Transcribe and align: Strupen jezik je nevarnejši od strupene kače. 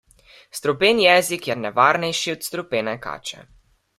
Strupen 0.59 0.99
jezik 1.01 1.43
je 1.51 1.57
nevarnejši 1.65 2.35
od 2.37 2.47
strupene 2.49 2.99
kače. 3.07 3.45